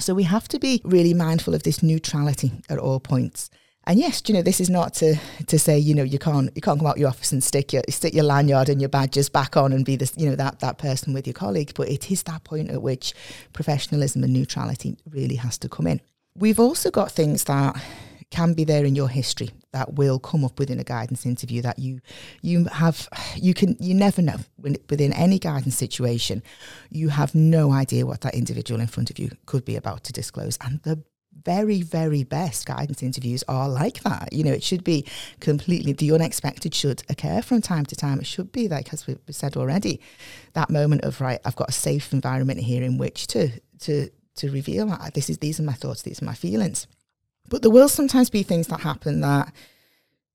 [0.00, 3.50] So we have to be really mindful of this neutrality at all points.
[3.86, 6.62] And yes, you know, this is not to to say, you know, you can't you
[6.62, 9.56] can't come out your office and stick your stick your lanyard and your badges back
[9.56, 11.72] on and be this, you know, that that person with your colleague.
[11.74, 13.14] But it is that point at which
[13.52, 16.00] professionalism and neutrality really has to come in.
[16.34, 17.76] We've also got things that
[18.30, 21.78] can be there in your history that will come up within a guidance interview that
[21.78, 22.00] you
[22.42, 26.42] you have you can you never know within any guidance situation
[26.90, 30.12] you have no idea what that individual in front of you could be about to
[30.12, 31.02] disclose and the
[31.42, 34.32] very, very best guidance interviews are like that.
[34.32, 35.06] You know, it should be
[35.40, 38.20] completely, the unexpected should occur from time to time.
[38.20, 40.00] It should be, like, as we've said already,
[40.54, 44.50] that moment of, right, I've got a safe environment here in which to, to, to
[44.50, 46.86] reveal this is, these are my thoughts, these are my feelings.
[47.48, 49.52] But there will sometimes be things that happen that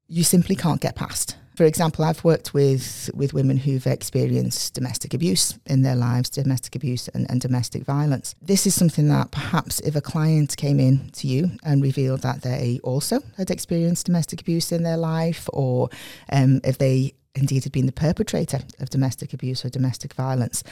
[0.08, 1.36] you simply can't get past.
[1.56, 6.74] For example, I've worked with, with women who've experienced domestic abuse in their lives, domestic
[6.74, 8.34] abuse and, and domestic violence.
[8.42, 12.44] This is something that perhaps if a client came in to you and revealed that
[12.44, 15.90] they also had experienced domestic abuse in their life, or
[16.32, 20.64] um, if they indeed had been the perpetrator of domestic abuse or domestic violence,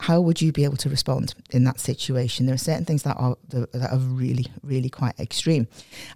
[0.00, 2.46] how would you be able to respond in that situation?
[2.46, 5.68] There are certain things that are that are really, really quite extreme,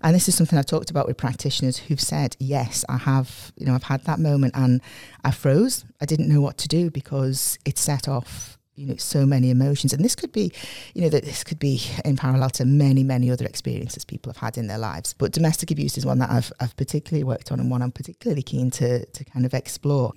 [0.03, 3.53] and this is something I've talked about with practitioners who've said, "Yes, I have.
[3.57, 4.81] You know, I've had that moment, and
[5.25, 5.85] I froze.
[6.01, 9.92] I didn't know what to do because it set off." You know, so many emotions,
[9.92, 10.52] and this could be,
[10.94, 14.36] you know, that this could be in parallel to many, many other experiences people have
[14.36, 15.14] had in their lives.
[15.14, 18.42] But domestic abuse is one that I've I've particularly worked on, and one I'm particularly
[18.42, 20.12] keen to to kind of explore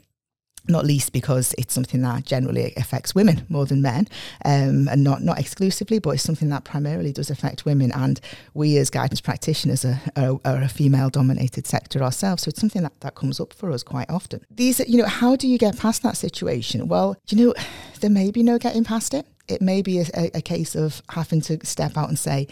[0.67, 4.07] not least because it's something that generally affects women more than men,
[4.45, 7.91] um, and not not exclusively, but it's something that primarily does affect women.
[7.91, 8.19] And
[8.53, 12.99] we, as guidance practitioners, are, are, are a female-dominated sector ourselves, so it's something that,
[13.01, 14.45] that comes up for us quite often.
[14.49, 16.87] These, are you know, how do you get past that situation?
[16.87, 17.53] Well, you know,
[17.99, 19.25] there may be no getting past it.
[19.47, 22.47] It may be a, a, a case of having to step out and say,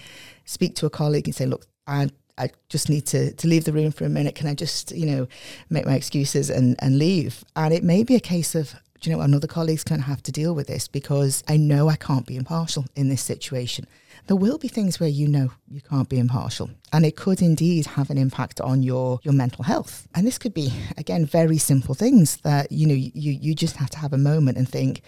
[0.45, 2.09] speak to a colleague and say, look, I
[2.39, 4.35] I just need to, to leave the room for a minute.
[4.35, 5.27] Can I just, you know,
[5.69, 7.43] make my excuses and, and leave?
[7.55, 10.31] And it may be a case of, you know, another colleague's going to have to
[10.31, 13.87] deal with this because I know I can't be impartial in this situation.
[14.27, 17.87] There will be things where you know you can't be impartial, and it could indeed
[17.87, 20.07] have an impact on your your mental health.
[20.13, 23.89] And this could be again very simple things that you know you you just have
[23.91, 25.01] to have a moment and think,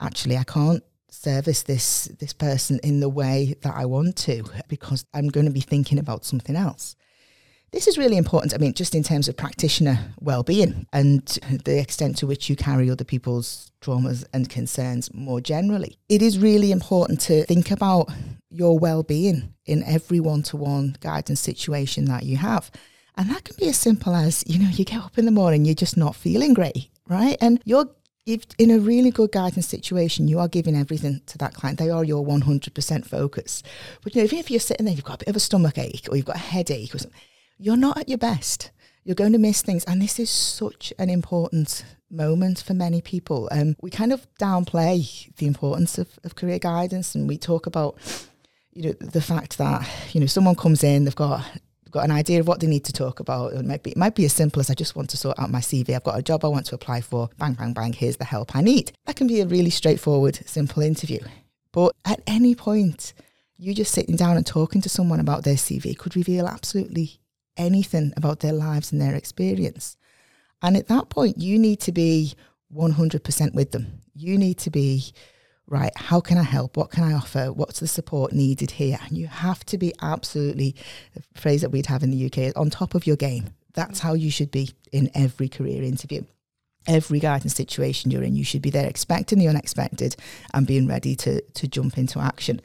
[0.00, 0.82] actually, I can't
[1.14, 5.52] service this this person in the way that I want to because I'm going to
[5.52, 6.96] be thinking about something else.
[7.72, 8.54] This is really important.
[8.54, 11.26] I mean, just in terms of practitioner well-being and
[11.64, 15.98] the extent to which you carry other people's traumas and concerns more generally.
[16.08, 18.12] It is really important to think about
[18.48, 22.70] your well-being in every one-to-one guidance situation that you have.
[23.16, 25.64] And that can be as simple as, you know, you get up in the morning,
[25.64, 27.36] you're just not feeling great, right?
[27.40, 27.90] And you're
[28.26, 31.78] if in a really good guidance situation, you are giving everything to that client.
[31.78, 33.62] They are your 100% focus.
[34.02, 35.78] But you know, even if you're sitting there, you've got a bit of a stomach
[35.78, 37.20] ache or you've got a headache or something,
[37.58, 38.70] you're not at your best.
[39.04, 39.84] You're going to miss things.
[39.84, 43.48] And this is such an important moment for many people.
[43.52, 47.96] Um, we kind of downplay the importance of, of career guidance and we talk about,
[48.72, 51.44] you know, the fact that, you know, someone comes in, they've got
[51.94, 53.52] got an idea of what they need to talk about.
[53.52, 55.50] It might be it might be as simple as I just want to sort out
[55.50, 55.94] my CV.
[55.94, 57.30] I've got a job I want to apply for.
[57.38, 57.92] Bang, bang, bang.
[57.92, 58.92] Here's the help I need.
[59.06, 61.20] That can be a really straightforward, simple interview.
[61.70, 63.14] But at any point,
[63.56, 67.20] you just sitting down and talking to someone about their CV could reveal absolutely
[67.56, 69.96] anything about their lives and their experience.
[70.62, 72.34] And at that point, you need to be
[72.74, 74.00] 100% with them.
[74.14, 75.12] You need to be
[75.66, 76.76] right, how can I help?
[76.76, 77.52] What can I offer?
[77.52, 78.98] What's the support needed here?
[79.04, 80.74] And you have to be absolutely,
[81.14, 83.50] the phrase that we'd have in the UK, on top of your game.
[83.72, 86.22] That's how you should be in every career interview.
[86.86, 90.16] Every guidance situation you're in, you should be there expecting the unexpected
[90.52, 92.60] and being ready to to jump into action.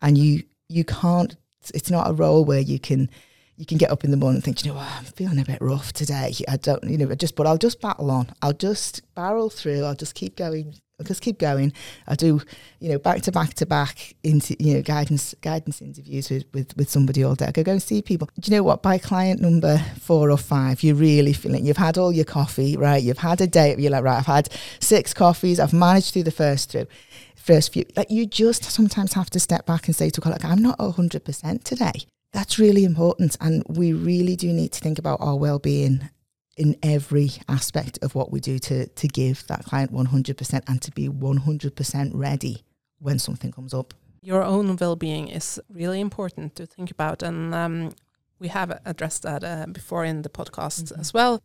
[0.00, 1.34] And you you can't
[1.74, 3.10] it's not a role where you can
[3.58, 5.44] you can get up in the morning and think, you know what, I'm feeling a
[5.44, 6.32] bit rough today.
[6.48, 8.28] I don't, you know, just, but I'll just battle on.
[8.40, 9.84] I'll just barrel through.
[9.84, 11.72] I'll just keep going I'll just keep going.
[12.08, 12.40] I do,
[12.80, 16.76] you know, back to back to back into, you know, guidance guidance interviews with, with,
[16.76, 17.46] with somebody all day.
[17.46, 18.28] I go go and see people.
[18.40, 18.82] Do you know what?
[18.82, 23.00] By client number four or five, you're really feeling you've had all your coffee, right?
[23.00, 23.76] You've had a day.
[23.78, 24.48] You're like, right, I've had
[24.80, 25.60] six coffees.
[25.60, 26.88] I've managed through the first through
[27.36, 27.84] first few.
[27.96, 30.80] Like you just sometimes have to step back and say to a colleague, I'm not
[30.80, 32.06] hundred percent today.
[32.32, 36.10] That's really important, and we really do need to think about our well-being
[36.56, 40.90] in every aspect of what we do to to give that client 100% and to
[40.90, 42.64] be 100% ready
[42.98, 43.94] when something comes up.
[44.20, 47.92] Your own well-being is really important to think about, and um,
[48.38, 51.00] we have addressed that uh, before in the podcast mm -hmm.
[51.00, 51.40] as well.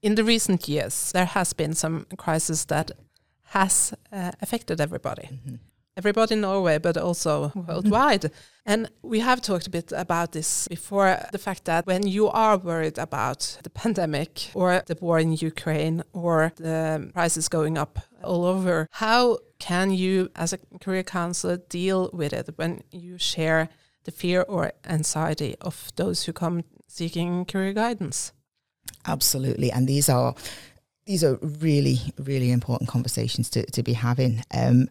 [0.00, 2.90] In the recent years, there has been some crisis that
[3.42, 5.28] has uh, affected everybody.
[5.30, 5.58] Mm -hmm
[5.96, 8.30] everybody in Norway, but also worldwide.
[8.64, 12.58] And we have talked a bit about this before the fact that when you are
[12.58, 18.44] worried about the pandemic or the war in Ukraine or the prices going up all
[18.44, 23.68] over, how can you, as a career counselor, deal with it when you share
[24.04, 28.32] the fear or anxiety of those who come seeking career guidance?
[29.06, 29.70] Absolutely.
[29.70, 30.34] And these are
[31.06, 34.42] these are really, really important conversations to, to be having.
[34.52, 34.88] Um,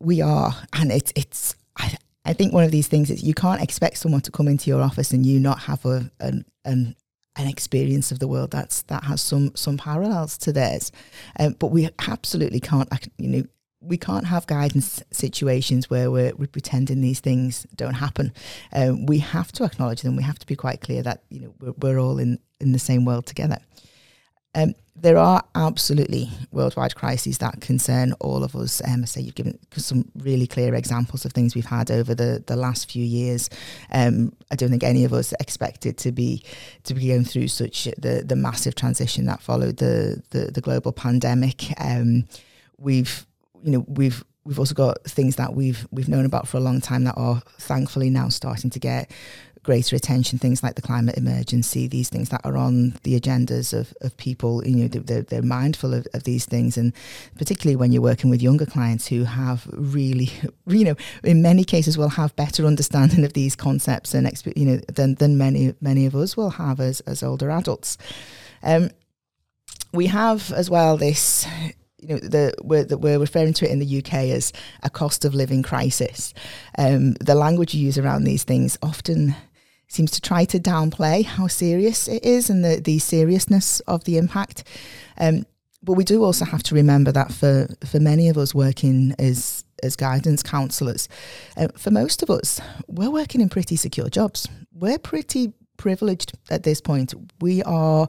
[0.00, 1.54] we are, and it's it's.
[1.76, 4.68] I, I think one of these things is you can't expect someone to come into
[4.70, 6.96] your office and you not have a an an,
[7.36, 10.90] an experience of the world that's that has some some parallels to theirs,
[11.38, 13.42] um, but we absolutely can't you know
[13.82, 18.32] we can't have guidance situations where we're, we're pretending these things don't happen.
[18.74, 20.16] Um, we have to acknowledge them.
[20.16, 22.78] We have to be quite clear that you know we're, we're all in, in the
[22.78, 23.58] same world together.
[24.54, 28.82] Um, there are absolutely worldwide crises that concern all of us.
[28.86, 32.44] Um, I say you've given some really clear examples of things we've had over the,
[32.46, 33.48] the last few years.
[33.90, 36.42] Um, I don't think any of us expected to be
[36.84, 40.92] to be going through such the the massive transition that followed the the, the global
[40.92, 41.72] pandemic.
[41.80, 42.26] Um,
[42.78, 43.26] we've
[43.62, 46.80] you know we've we've also got things that we've we've known about for a long
[46.80, 49.10] time that are thankfully now starting to get
[49.62, 53.92] greater attention things like the climate emergency these things that are on the agendas of,
[54.00, 56.94] of people you know they're, they're mindful of, of these things and
[57.36, 60.30] particularly when you're working with younger clients who have really
[60.66, 64.76] you know in many cases will have better understanding of these concepts and you know
[64.88, 67.98] than, than many many of us will have as, as older adults
[68.62, 68.90] um,
[69.92, 71.46] we have as well this
[72.02, 74.52] you know, the, we're, the, we're referring to it in the UK as
[74.82, 76.32] a cost of living crisis.
[76.78, 79.36] Um, the language you use around these things often
[79.90, 84.16] seems to try to downplay how serious it is and the, the seriousness of the
[84.16, 84.64] impact.
[85.18, 85.44] Um,
[85.82, 89.64] but we do also have to remember that for, for many of us working as
[89.82, 91.08] as guidance counsellors,
[91.56, 94.46] uh, for most of us, we're working in pretty secure jobs.
[94.74, 97.14] We're pretty privileged at this point.
[97.40, 98.06] We are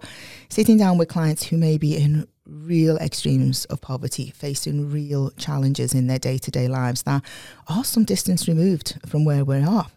[0.49, 5.93] sitting down with clients who may be in real extremes of poverty, facing real challenges
[5.93, 7.23] in their day to day lives that
[7.69, 9.87] are some distance removed from where we are.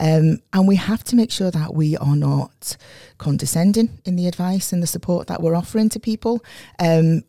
[0.00, 2.76] Um, and we have to make sure that we are not
[3.18, 6.44] condescending in the advice and the support that we're offering to people.
[6.78, 7.24] Um,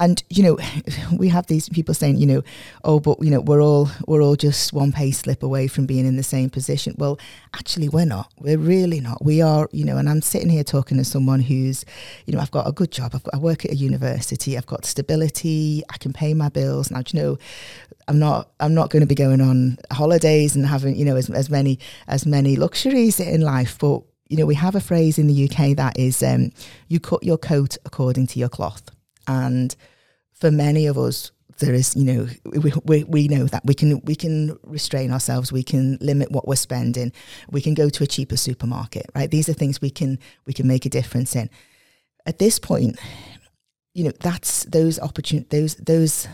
[0.00, 0.58] and you know
[1.16, 2.42] we have these people saying you know
[2.84, 6.06] oh but you know we're all we're all just one pay slip away from being
[6.06, 6.94] in the same position.
[6.98, 7.18] Well
[7.54, 8.32] actually we're not.
[8.40, 9.24] We're really not.
[9.24, 11.84] We are you know and i'm sitting here talking to someone who's
[12.26, 13.12] you know i've got a good job.
[13.14, 14.56] I've got, i work at a university.
[14.56, 15.82] I've got stability.
[15.90, 16.90] I can pay my bills.
[16.90, 17.38] Now you know
[18.08, 21.28] i'm not i'm not going to be going on holidays and having you know as,
[21.30, 21.78] as many
[22.08, 23.78] as many luxuries in life.
[23.78, 26.52] But you know we have a phrase in the uk that is um,
[26.88, 28.90] you cut your coat according to your cloth
[29.30, 29.76] and
[30.32, 34.00] for many of us, there is, you know, we, we, we know that we can
[34.00, 37.12] we can restrain ourselves, we can limit what we're spending,
[37.50, 39.30] we can go to a cheaper supermarket, right?
[39.30, 41.48] These are things we can we can make a difference in.
[42.26, 42.98] At this point,
[43.94, 46.26] you know, that's those opportun those those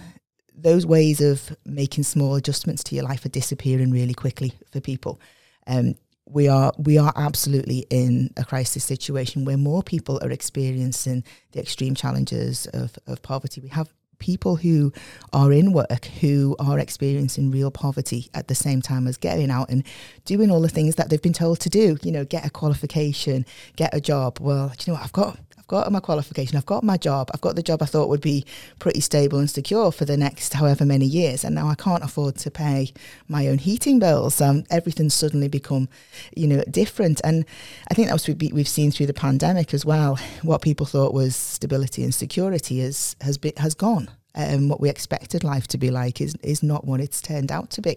[0.54, 5.20] those ways of making small adjustments to your life are disappearing really quickly for people.
[5.66, 5.96] Um,
[6.28, 11.60] we are we are absolutely in a crisis situation where more people are experiencing the
[11.60, 13.60] extreme challenges of, of poverty.
[13.60, 14.92] We have people who
[15.32, 19.68] are in work who are experiencing real poverty at the same time as getting out
[19.68, 19.84] and
[20.24, 21.96] doing all the things that they've been told to do.
[22.02, 23.46] You know, get a qualification,
[23.76, 24.38] get a job.
[24.40, 25.04] Well, do you know what?
[25.04, 27.86] I've got I've got my qualification, I've got my job, I've got the job I
[27.86, 28.44] thought would be
[28.78, 32.36] pretty stable and secure for the next however many years, and now I can't afford
[32.36, 32.92] to pay
[33.26, 34.40] my own heating bills.
[34.40, 35.88] Um, everything's suddenly become,
[36.36, 37.44] you know, different, and
[37.90, 40.20] I think that's what we've seen through the pandemic as well.
[40.42, 44.08] What people thought was stability and security is has been has gone.
[44.36, 47.70] Um, what we expected life to be like is is not what it's turned out
[47.70, 47.96] to be.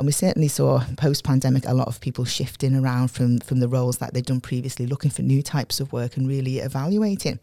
[0.00, 3.68] And we certainly saw post pandemic a lot of people shifting around from, from the
[3.68, 7.38] roles that they'd done previously, looking for new types of work and really evaluating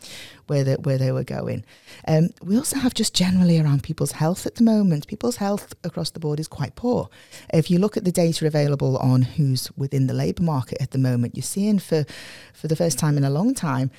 [0.48, 1.64] where they, where they were going.
[2.08, 5.06] Um, we also have just generally around people's health at the moment.
[5.06, 7.10] People's health across the board is quite poor.
[7.54, 10.98] If you look at the data available on who's within the labour market at the
[10.98, 12.06] moment, you're seeing for,
[12.56, 13.92] for the first time in a long time,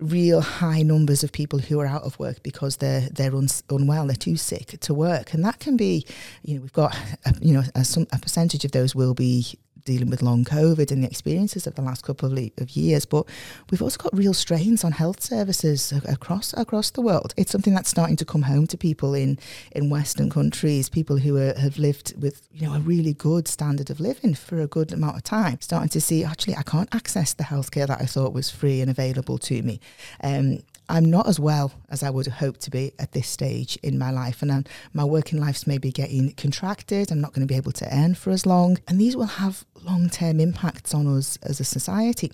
[0.00, 4.06] real high numbers of people who are out of work because they're they're un, unwell,
[4.06, 6.06] they're too sick to work, and that can be,
[6.42, 6.96] you know, we've got,
[7.40, 11.08] you know, a, a percentage of those will be dealing with long COVID and the
[11.08, 13.04] experiences of the last couple of, of years.
[13.04, 13.26] But
[13.70, 17.34] we've also got real strains on health services across across the world.
[17.36, 19.38] It's something that's starting to come home to people in
[19.72, 23.90] in Western countries, people who are, have lived with you know a really good standard
[23.90, 27.34] of living for a good amount of time, starting to see actually I can't access
[27.34, 29.80] the healthcare that I thought was free and available to me.
[30.22, 33.98] Um, I'm not as well as I would hope to be at this stage in
[33.98, 34.42] my life.
[34.42, 37.10] And I'm, my working life's maybe getting contracted.
[37.10, 38.78] I'm not going to be able to earn for as long.
[38.86, 42.32] And these will have long term impacts on us as a society.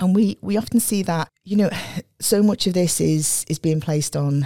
[0.00, 1.70] And we, we often see that, you know,
[2.20, 4.44] so much of this is is being placed on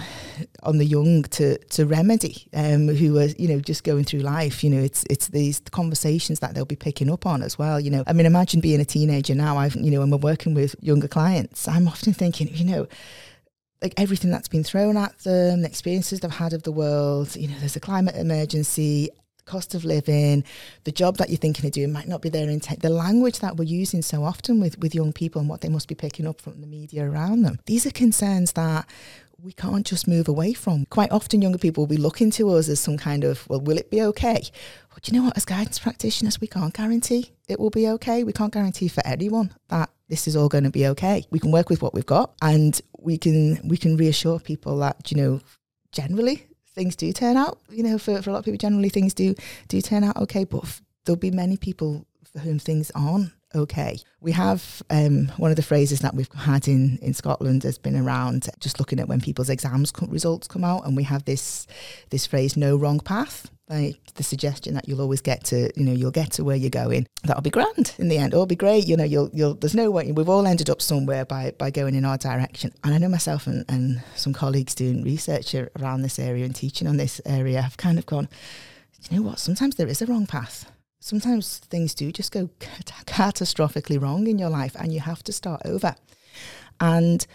[0.61, 4.63] on the young to to remedy, um, who are, you know, just going through life.
[4.63, 7.79] You know, it's it's these conversations that they'll be picking up on as well.
[7.79, 9.57] You know, I mean, imagine being a teenager now.
[9.57, 12.87] I've you know, when we're working with younger clients, I'm often thinking, you know,
[13.81, 17.35] like everything that's been thrown at them, the experiences they've had of the world.
[17.35, 19.09] You know, there's a climate emergency
[19.45, 20.43] cost of living,
[20.83, 22.81] the job that you're thinking of doing might not be their intent.
[22.81, 25.87] The language that we're using so often with, with young people and what they must
[25.87, 27.59] be picking up from the media around them.
[27.65, 28.87] These are concerns that
[29.43, 30.85] we can't just move away from.
[30.85, 33.77] Quite often, younger people will be looking to us as some kind of, well, will
[33.77, 34.41] it be okay?
[34.93, 35.35] But you know what?
[35.35, 38.23] As guidance practitioners, we can't guarantee it will be okay.
[38.23, 41.25] We can't guarantee for anyone that this is all going to be okay.
[41.29, 45.11] We can work with what we've got, and we can we can reassure people that
[45.11, 45.41] you know,
[45.91, 47.59] generally things do turn out.
[47.69, 49.35] You know, for, for a lot of people, generally things do
[49.67, 50.43] do turn out okay.
[50.43, 53.99] But f- there'll be many people for whom things aren't okay.
[54.21, 57.95] We have um, one of the phrases that we've had in, in Scotland has been
[57.95, 61.67] around just looking at when people's exams co- results come out, and we have this
[62.09, 65.93] this phrase "no wrong path." Like the suggestion that you'll always get to, you know,
[65.93, 67.07] you'll get to where you're going.
[67.23, 68.33] That'll be grand in the end.
[68.33, 68.87] It'll be great.
[68.87, 69.53] You know, you'll, you'll.
[69.53, 70.11] There's no way.
[70.11, 72.73] We've all ended up somewhere by by going in our direction.
[72.83, 76.87] And I know myself and, and some colleagues doing research around this area and teaching
[76.87, 78.27] on this area have kind of gone.
[79.09, 79.39] You know what?
[79.39, 80.69] Sometimes there is a wrong path
[81.03, 82.49] sometimes things do just go
[83.05, 85.95] catastrophically wrong in your life and you have to start over.
[86.79, 87.25] And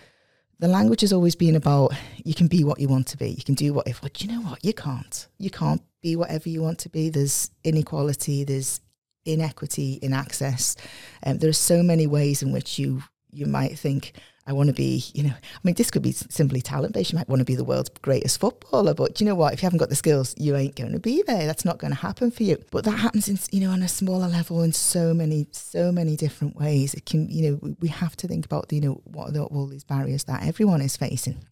[0.59, 1.93] the language has always been about
[2.25, 3.31] you can be what you want to be.
[3.31, 4.65] You can do what if but you know what?
[4.65, 5.29] You can't.
[5.39, 7.11] You can't be whatever you want to be.
[7.11, 8.81] There's inequality, there's
[9.25, 10.77] inequity in access.
[11.25, 14.13] Um, there are so many ways in which you you might think
[14.49, 17.13] I want to be, you know, I mean, this could be simply talent based.
[17.13, 19.53] You might want to be the world's greatest footballer, but you know what?
[19.53, 21.47] If you haven't got the skills, you ain't going to be there.
[21.47, 22.57] That's not going to happen for you.
[22.71, 26.17] But that happens, in, you know, on a smaller level in so many, so many
[26.17, 26.95] different ways.
[26.95, 29.67] It can, you know, we have to think about, you know, what are the, all
[29.67, 31.45] these barriers that everyone is facing.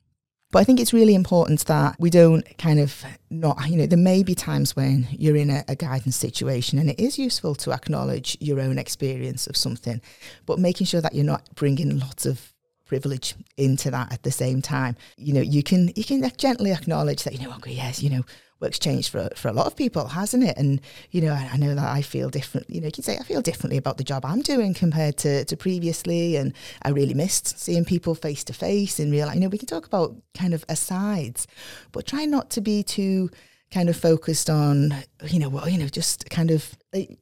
[0.50, 3.98] But I think it's really important that we don't kind of not, you know, there
[3.98, 7.72] may be times when you're in a, a, guidance situation and it is useful to
[7.72, 10.00] acknowledge your own experience of something,
[10.46, 12.54] but making sure that you're not bringing lots of
[12.86, 14.96] privilege into that at the same time.
[15.16, 18.22] You know, you can you can gently acknowledge that you know, okay, yes, you know,
[18.60, 20.56] work's changed for for a lot of people, hasn't it?
[20.56, 20.80] And
[21.10, 22.70] you know, I, I, know that I feel different.
[22.70, 25.44] You know, you can say I feel differently about the job I'm doing compared to
[25.44, 29.32] to previously, and I really missed seeing people face to face in real.
[29.32, 31.46] You know, we can talk about kind of asides,
[31.92, 33.30] but try not to be too
[33.72, 34.94] kind of focused on
[35.26, 36.76] you know well you know just kind of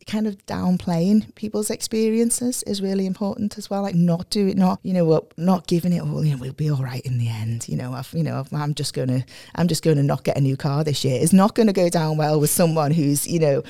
[0.07, 4.79] kind of downplaying people's experiences is really important as well like not do it not
[4.83, 7.68] you know not giving it all you know we'll be all right in the end
[7.68, 10.37] you know I've, you know i am just to i'm just going to not get
[10.37, 11.18] a new car this year.
[11.20, 13.62] It's not going to go down well with someone who's you know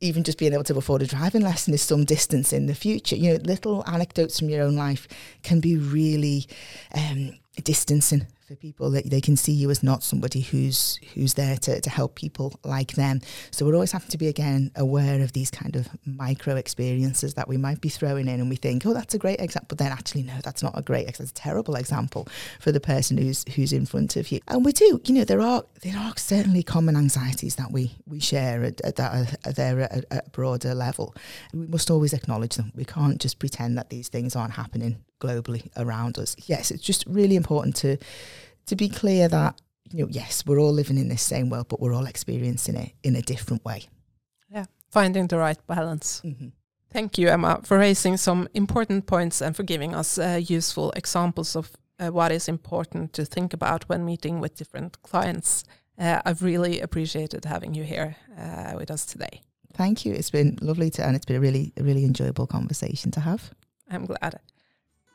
[0.00, 3.16] even just being able to afford a driving lesson is some distance in the future.
[3.16, 5.06] You know little anecdotes from your own life
[5.42, 6.46] can be really
[6.94, 8.90] um, distancing for people.
[8.90, 12.58] That they can see you as not somebody who's who's there to, to help people
[12.64, 13.20] like them.
[13.50, 17.48] So we're always having to be again aware of these kind of micro experiences that
[17.48, 19.92] we might be throwing in and we think, oh that's a great example, but then
[19.92, 21.26] actually no, that's not a great example.
[21.26, 22.28] that's a terrible example
[22.60, 24.40] for the person who's who's in front of you.
[24.48, 28.20] And we do, you know, there are there are certainly common anxieties that we we
[28.20, 31.14] share at, at that are, are there at, at a broader level.
[31.52, 32.72] We must always acknowledge them.
[32.74, 36.36] We can't just pretend that these things aren't happening globally around us.
[36.46, 37.96] Yes, it's just really important to
[38.66, 39.60] to be clear that
[39.92, 42.92] you know, yes, we're all living in this same world, but we're all experiencing it
[43.02, 43.88] in a different way.
[44.90, 46.20] Finding the right balance.
[46.24, 46.48] Mm-hmm.
[46.92, 51.54] Thank you, Emma, for raising some important points and for giving us uh, useful examples
[51.54, 51.70] of
[52.00, 55.64] uh, what is important to think about when meeting with different clients.
[55.98, 59.42] Uh, I've really appreciated having you here uh, with us today.
[59.74, 60.14] Thank you.
[60.14, 63.52] It's been lovely to, and it's been a really, really enjoyable conversation to have.
[63.88, 64.40] I'm glad.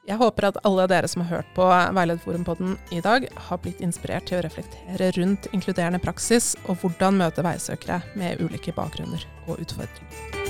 [0.06, 4.28] Jeg håper at alle dere som har hørt på Veilederforumpodden i dag, har blitt inspirert
[4.30, 10.45] til å reflektere rundt inkluderende praksis og hvordan møte veisøkere med ulike bakgrunner og utfordringer.